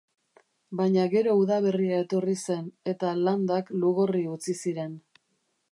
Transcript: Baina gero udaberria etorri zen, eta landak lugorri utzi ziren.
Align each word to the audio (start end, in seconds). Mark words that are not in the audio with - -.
Baina 0.79 1.03
gero 1.11 1.35
udaberria 1.41 1.99
etorri 2.05 2.35
zen, 2.45 2.65
eta 2.95 3.13
landak 3.27 3.73
lugorri 3.85 4.25
utzi 4.37 4.59
ziren. 4.63 4.99